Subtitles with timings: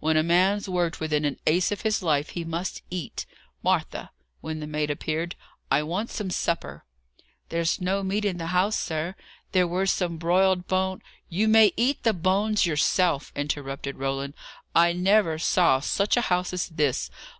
[0.00, 3.26] "When a man's worked within an ace of his life, he must eat.
[3.62, 5.36] Martha," when the maid appeared
[5.70, 6.84] "I want some supper."
[7.50, 9.14] "There's no meat in the house, sir.
[9.52, 10.98] There were some broiled bo"
[11.38, 14.34] "You may eat the bones yourself," interrupted Roland.
[14.74, 17.08] "I never saw such a house as this!